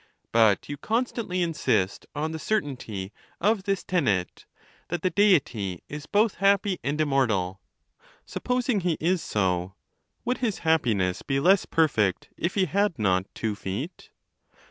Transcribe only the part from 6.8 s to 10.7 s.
and immortal. Supposing he is so. would his